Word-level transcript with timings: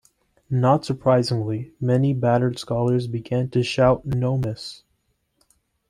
Not 0.49 0.83
surprisingly 0.83 1.73
many 1.79 2.11
battered 2.11 2.57
scholars 2.57 3.05
began 3.05 3.49
to 3.51 3.61
shout 3.61 4.03
'no 4.03 4.35
mas! 4.35 4.81